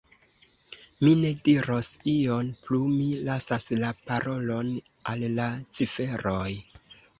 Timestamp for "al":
5.15-5.29